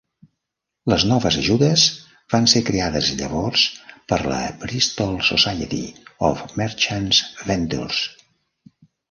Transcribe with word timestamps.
Les 0.91 1.03
noves 1.09 1.35
ajudes 1.41 1.83
van 2.35 2.47
ser 2.53 2.61
creades 2.69 3.11
llavors 3.19 3.67
per 4.13 4.19
la 4.33 4.39
Bristol 4.65 5.15
Society 5.29 5.83
of 6.31 6.43
Merchant 6.63 7.07
Ventures. 7.53 8.03